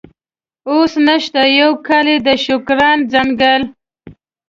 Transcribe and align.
اوس 0.69 0.91
نشته، 1.07 1.41
یو 1.61 1.71
کال 1.87 2.05
یې 2.11 2.17
د 2.27 2.29
شوکران 2.43 2.97
ځنګل. 3.11 3.61